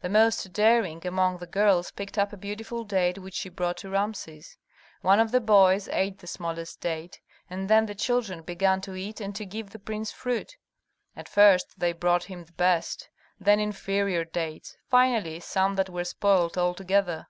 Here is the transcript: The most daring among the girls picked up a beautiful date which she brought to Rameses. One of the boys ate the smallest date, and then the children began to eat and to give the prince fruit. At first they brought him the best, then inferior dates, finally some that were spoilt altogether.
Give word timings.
The 0.00 0.08
most 0.08 0.52
daring 0.52 1.04
among 1.04 1.38
the 1.38 1.46
girls 1.48 1.90
picked 1.90 2.16
up 2.16 2.32
a 2.32 2.36
beautiful 2.36 2.84
date 2.84 3.18
which 3.18 3.34
she 3.34 3.48
brought 3.48 3.78
to 3.78 3.90
Rameses. 3.90 4.56
One 5.00 5.18
of 5.18 5.32
the 5.32 5.40
boys 5.40 5.88
ate 5.88 6.20
the 6.20 6.28
smallest 6.28 6.80
date, 6.80 7.20
and 7.50 7.68
then 7.68 7.86
the 7.86 7.94
children 7.96 8.42
began 8.42 8.80
to 8.82 8.94
eat 8.94 9.20
and 9.20 9.34
to 9.34 9.44
give 9.44 9.70
the 9.70 9.80
prince 9.80 10.12
fruit. 10.12 10.56
At 11.16 11.28
first 11.28 11.80
they 11.80 11.92
brought 11.92 12.22
him 12.22 12.44
the 12.44 12.52
best, 12.52 13.08
then 13.40 13.58
inferior 13.58 14.24
dates, 14.24 14.76
finally 14.88 15.40
some 15.40 15.74
that 15.74 15.90
were 15.90 16.04
spoilt 16.04 16.56
altogether. 16.56 17.26